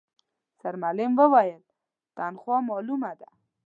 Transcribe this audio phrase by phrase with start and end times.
[0.61, 1.63] سرمعلم وويل،
[2.17, 3.29] تنخوا مالومه ده.